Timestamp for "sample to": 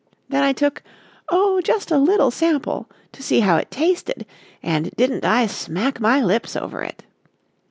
2.31-3.21